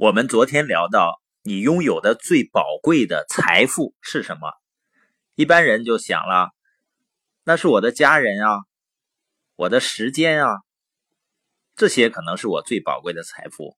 [0.00, 4.50] 我们昨天聊到，你拥有的最宝贵的财富是什么？
[5.34, 6.52] 一般人就想了，
[7.44, 8.60] 那是我的家人啊，
[9.56, 10.62] 我的时间啊，
[11.76, 13.76] 这些可能是我最宝贵的财富。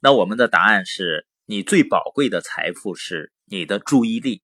[0.00, 4.42] 那我们的答案是你最宝贵的财富是你的注意力。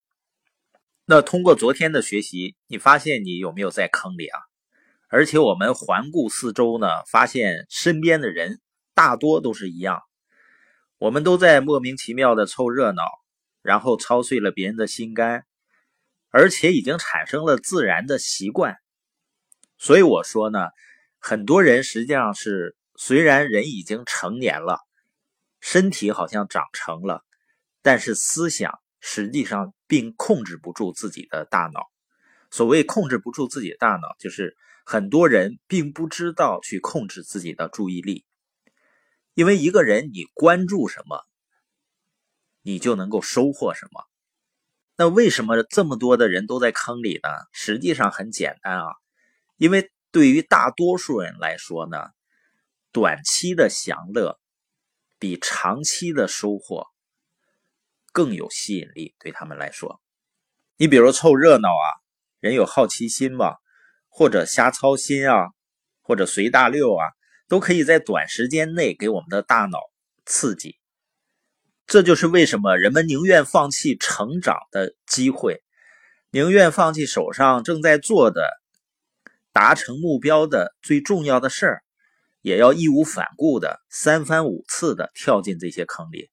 [1.07, 4.41] 那通过昨天的学习，你发现你有没有在坑里啊？
[5.09, 8.61] 而且我们环顾四周呢，发现身边的人
[8.95, 10.03] 大多都是一样。
[11.05, 13.03] 我们都在莫名其妙的凑热闹，
[13.61, 15.45] 然后操碎了别人的心肝，
[16.31, 18.79] 而且已经产生了自然的习惯。
[19.77, 20.69] 所以我说呢，
[21.19, 24.79] 很多人实际上是虽然人已经成年了，
[25.61, 27.23] 身体好像长成了，
[27.83, 31.83] 但是思想实际上并控制不住自己的大脑。
[32.51, 38.25] 所谓控制不住自己的大脑，就是很多人并不知道去控制自己的注意力。
[39.35, 41.25] 因为一个人，你关注什么，
[42.63, 44.05] 你就能够收获什么。
[44.97, 47.29] 那为什么这么多的人都在坑里呢？
[47.53, 48.87] 实际上很简单啊，
[49.57, 52.11] 因为对于大多数人来说呢，
[52.93, 54.39] 短期的享乐
[55.19, 56.87] 比长期的收获
[58.13, 59.17] 更有吸引力。
[59.19, 60.01] 对他们来说，
[60.77, 61.87] 你比如凑热闹啊，
[62.39, 63.57] 人有好奇心嘛，
[64.09, 65.49] 或者瞎操心啊，
[66.03, 67.05] 或者随大溜啊。
[67.49, 69.79] 都可以在短时间内给我们的大脑
[70.25, 70.79] 刺激，
[71.87, 75.63] 这就是为什么人们宁愿放弃成长的机会，
[76.31, 78.49] 宁愿放弃手上正在做的
[79.53, 81.83] 达成目标的最重要的事儿，
[82.41, 86.31] 也要义无反顾的三番五次的跳进这些坑里。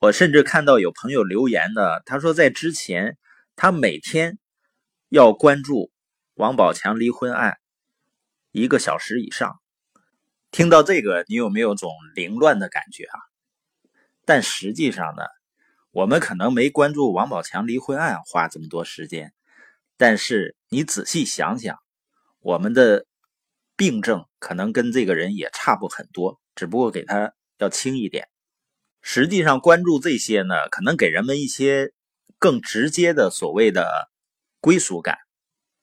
[0.00, 3.16] 我甚至看到有朋友留言的，他说在之前
[3.56, 4.38] 他每天
[5.08, 5.92] 要关注
[6.34, 7.58] 王宝强离婚案
[8.50, 9.60] 一个小时以上。
[10.50, 13.20] 听到这个，你有没有种凌乱的感觉啊？
[14.24, 15.22] 但实际上呢，
[15.90, 19.34] 我们可能没关注王宝强离婚案花这么多时间，
[19.98, 21.78] 但是你仔细想想，
[22.40, 23.04] 我们的
[23.76, 28.26] 病症可能跟这个人也差不很多，只不过给他要轻一点。
[29.02, 31.92] 实际上，关注这些呢，可能给人们一些
[32.38, 34.10] 更直接的所谓的
[34.60, 35.18] 归属感，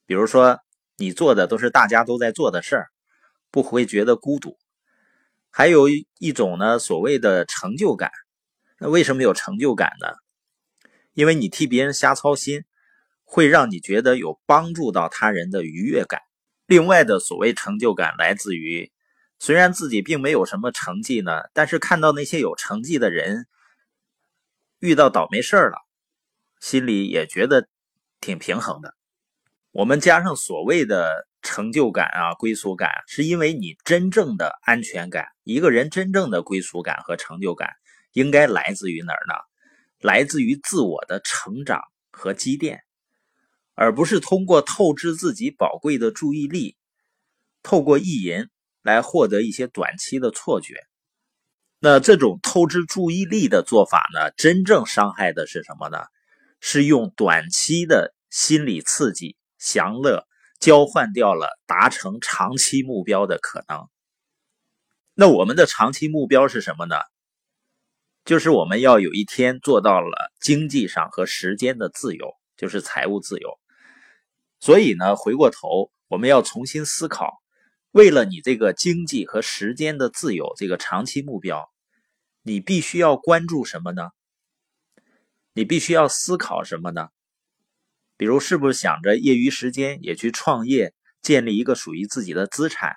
[0.07, 0.59] 比如说
[0.97, 2.87] 你做的都是大家都在做的事儿。
[3.51, 4.57] 不会觉得孤独，
[5.57, 5.87] 还有
[6.19, 8.11] 一种呢，所谓的成就感。
[8.77, 10.07] 那为什么有成就感呢？
[11.13, 12.65] 因为你替别人瞎操心，
[13.23, 16.19] 会让你觉得有帮助到他人的愉悦感。
[16.65, 18.91] 另外的所谓成就感，来自于
[19.39, 23.47] 虽然自己并没有什么成绩呢，但是看到那些有成绩的人
[24.79, 25.77] 遇到倒霉事儿了，
[26.59, 27.69] 心里也觉得
[28.19, 28.93] 挺平衡的。
[29.75, 31.27] 我们加上所谓的。
[31.47, 35.27] 成就感啊，归属感，是因为你真正的安全感。
[35.43, 37.69] 一个人真正的归属感和成就感，
[38.13, 39.35] 应该来自于哪儿呢？
[39.99, 42.81] 来自于自我的成长和积淀，
[43.75, 46.75] 而不是通过透支自己宝贵的注意力，
[47.61, 48.47] 透过意淫
[48.81, 50.73] 来获得一些短期的错觉。
[51.77, 54.31] 那这种透支注意力的做法呢？
[54.31, 55.99] 真正伤害的是什么呢？
[56.59, 60.27] 是用短期的心理刺激、享乐。
[60.57, 63.89] 交换掉了达成长期目标的可能。
[65.13, 66.95] 那我们的长期目标是什么呢？
[68.23, 73.59] 就是我们要有一天做到了经济上和时间的自由，就是财务自由。
[74.61, 77.33] 所以呢，回过头我们要重新思考，
[77.91, 81.69] 为了你这个经济和时间的自由这个长期目标，
[82.41, 84.09] 你必须要关注什么呢？
[85.51, 87.09] 你必须要思考什么呢？
[88.17, 92.95] 比如，是不是想着业余时间也去创业，建立一个属于自己的资产？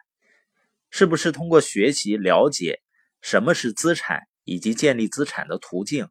[0.91, 2.81] 是不是通过学习了解
[3.21, 6.09] 什么是资产以及建立资产的途径？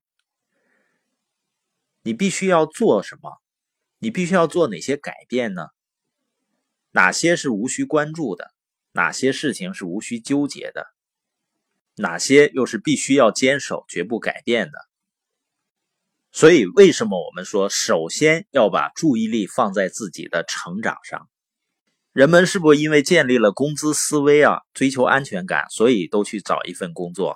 [2.04, 3.42] 你必须要做什么？
[4.00, 5.68] 你必须要做哪些改变呢？
[6.92, 8.54] 哪些是无需关注的？
[8.92, 10.88] 哪些事情是无需纠结的？
[11.96, 14.78] 哪些又是必须要坚守、绝不改变的？
[16.38, 21.28] 所以，为什么我们说首先要把注意力放在自己的成长上？
[22.14, 27.36] 人们是不是因为建立了工资思维啊，追求安全感，所以都去找一份工作？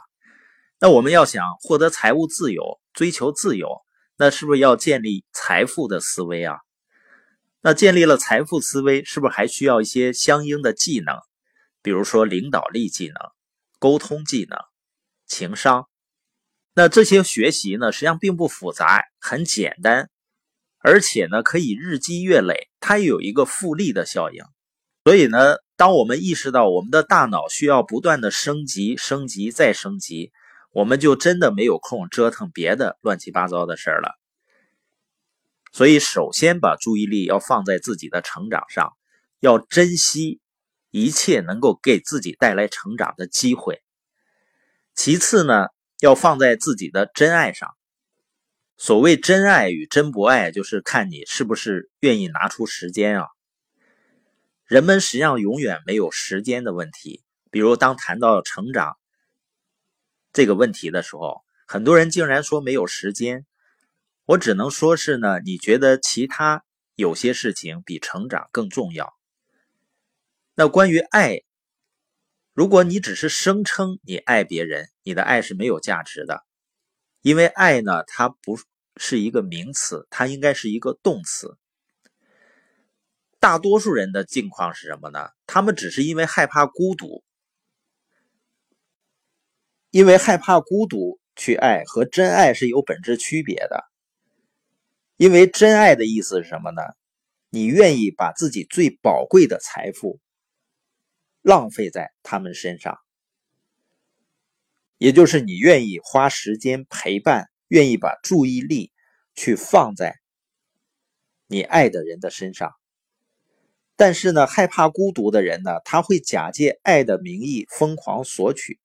[0.79, 3.69] 那我们要想获得财务自由，追求自由，
[4.17, 6.57] 那是不是要建立财富的思维啊？
[7.61, 11.17] 那建立了财富思维，是不是还需要一些相应的技能？
[11.81, 13.15] 比如说领导力技能、
[13.79, 14.59] 沟通技能、
[15.25, 15.87] 情商。
[16.73, 20.09] 那这些学习呢，实际上并不复杂，很简单，
[20.79, 24.43] 而且呢可以日积月累，它有一个复利的效应。
[25.03, 30.31] 所以呢，当我们意识到我们的大脑需要不断的升级、升级再升级，
[30.71, 34.17] 我们就真的没有空折腾别的乱七八糟的事了。
[35.73, 38.93] 所以，首先把注意力要放在自己的成长上，
[39.39, 40.39] 要珍惜
[40.91, 43.81] 一切能够给自己带来成长的机会。
[44.93, 45.67] 其次呢，
[46.01, 47.77] 要放在自己的真爱上。
[48.75, 53.27] 所谓真爱与真不爱，就是看你是不是愿意拿出时间啊。
[54.65, 57.23] 人们实际上永远没有时间的问题。
[57.51, 58.97] 比如，当谈到成长
[60.33, 63.45] 这个问题的时候，很多人竟然说没有时间。
[64.25, 66.63] 我只能说是呢，你觉得其他
[66.95, 69.13] 有些事情比成长更重要。
[70.55, 71.41] 那关于爱，
[72.61, 76.43] 如果你只是声称你爱别人，你的爱是没有价值的，
[77.23, 78.59] 因为爱呢，它不。
[78.97, 81.57] 是一个名词，它应该是一个动词。
[83.39, 85.29] 大多数人的境况是什么呢？
[85.47, 87.23] 他们只是因为害怕孤独，
[89.89, 93.85] 因为害怕孤独去爱，和真爱是有本质区别的。
[95.15, 96.81] 因为真爱的意思是什么呢？
[97.49, 100.19] 你愿意把自己最宝贵的财富
[101.41, 102.97] 浪费在他们身上，
[104.97, 107.47] 也就是你愿意花时间陪伴。
[107.71, 108.91] 愿意把注意力
[109.33, 110.19] 去放在
[111.47, 112.73] 你爱的人的身上，
[113.95, 118.77] 但是呢，害怕孤独的人呢，他会假借爱的名义疯狂索取。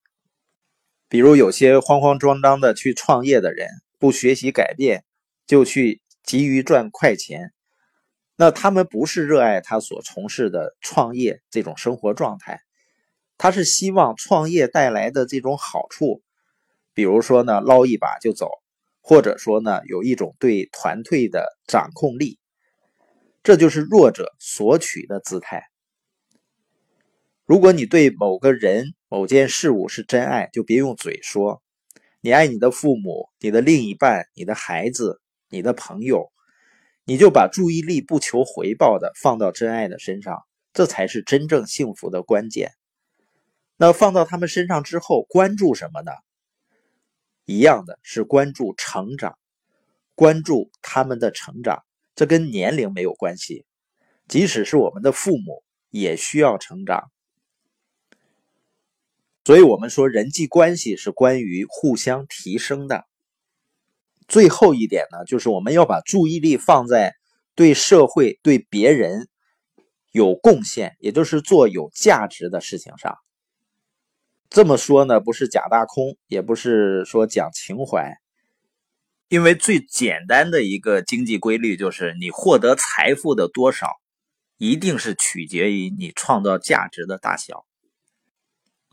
[1.09, 3.69] 比如有些慌慌张张的去创业的人，
[3.99, 5.05] 不学习改变
[5.49, 7.53] 就去急于赚快钱，
[8.37, 12.61] 那他们不是热爱他所从事的创业这种生活状态，
[13.39, 16.23] 他是希望创业带来的这种好处，
[16.95, 18.51] 比如说呢，捞一把就走。
[19.09, 22.41] 或者说呢，有一种对团队的掌控力，
[23.45, 25.63] 这就是弱者索取的姿态。
[27.45, 31.63] 如果你对某个人、某件事物是真爱，就别用嘴说。
[32.21, 36.33] 你爱你的父母、你的另一半、你的孩子、你的朋友，
[37.09, 40.43] 你就把注意力不求回报的放到真爱的身上，
[40.73, 42.73] 这才是真正幸福的关键。
[43.77, 46.11] 那放到他们身上之后，关注什么呢？
[47.45, 49.39] 一样的是关注成长，
[50.17, 51.85] 关注他们的成长，
[52.17, 53.65] 这跟年龄没有关系。
[54.27, 57.13] 即使是我们的父母，也需要成长。
[59.45, 63.07] 所以，我们说人际关系是关于互相提升的。
[64.29, 67.15] 最后一点呢，就是我们要把注意力放在
[67.55, 69.29] 对社会、对别人
[70.13, 73.17] 有贡献，也就是做有价值的事情上。
[74.49, 78.15] 这么说呢，不是假大空，也不是说讲情怀，
[79.29, 83.89] 因为最简单的一个经济规律就是，你获得财富的多少，
[84.57, 87.67] 一定是取决于你创造价值的大小。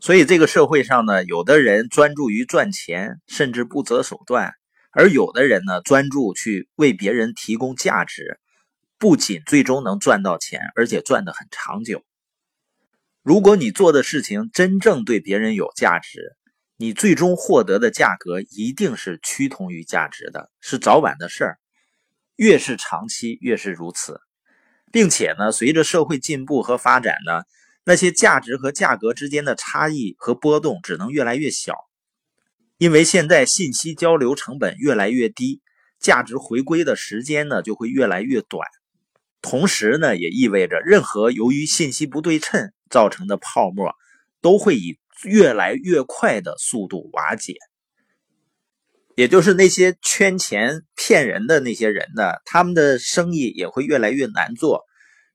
[0.00, 4.50] 所以这个社会上呢，有的人专注于赚钱，甚至不择手段；
[4.94, 8.38] 而有的人呢，专注去为别人提供价值，
[8.98, 12.02] 不仅最终能赚到钱，而且赚得很长久。
[13.22, 16.36] 如果你做的事情真正对别人有价值，
[16.76, 21.58] 你最终获得的价格一定是趋同于价值的，是早晚的事儿。
[22.36, 24.20] 越是长期，越是如此，
[24.92, 27.42] 并且呢，随着社会进步和发展呢，
[27.84, 31.74] 那些价值和价格之间的差异和波动只能越来越小，
[32.84, 35.62] 因为现在信息交流成本越来越低，
[35.98, 38.68] 价值回归的时间呢就会越来越短。
[39.40, 43.94] 同时呢，也意味着任何由于信息不对称造成的泡沫，
[44.42, 47.54] 都会以越来越快的速度瓦解。
[49.16, 54.82] 也就是那些圈钱骗人的那些人呢，他们的生意也会越来越难做。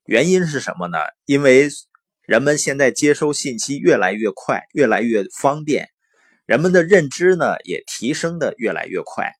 [0.04, 0.98] 原因是什么呢？
[1.24, 1.68] 因为
[2.22, 5.88] 人们现在接收信息越来越快，越来越方便，
[6.50, 9.30] 人们的认知呢也提升的越来越快，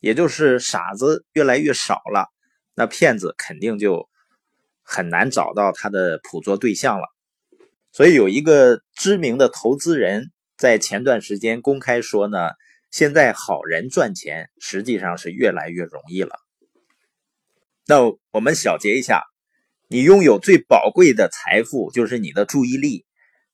[0.00, 2.28] 也就是傻子越来越少了，
[2.74, 4.08] 那骗子肯定就。
[4.86, 7.06] 很难找到他的捕捉对象了，
[7.90, 12.50] 所以有一个知名的投资人在前段时间公开说呢，
[12.90, 16.36] 现在好人赚钱实际上是越来越容易了。
[17.86, 17.96] 那
[18.30, 19.22] 我们小结一下，
[19.88, 23.06] 你拥有最宝贵的财富就是你的注意力。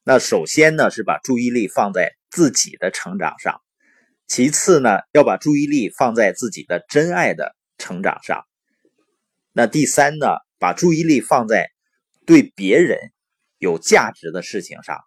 [0.03, 3.61] 那首先呢是把注意力放在自己的成长上，
[4.27, 8.45] 其次呢要把注意力放在自己的真爱的成长上，
[9.53, 10.27] 那第三呢？
[10.63, 11.71] 把注意力放在
[12.27, 12.99] 对别人
[13.57, 15.03] 有价值的事情上，